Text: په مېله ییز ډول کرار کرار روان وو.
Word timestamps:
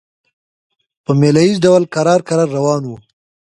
په 1.03 1.11
مېله 1.19 1.41
ییز 1.45 1.57
ډول 1.65 1.83
کرار 1.95 2.21
کرار 2.27 2.49
روان 2.57 2.81
وو. 2.85 2.97